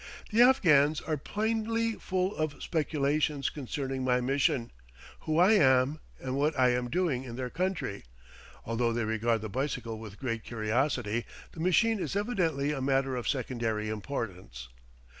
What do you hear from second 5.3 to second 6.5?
I am, and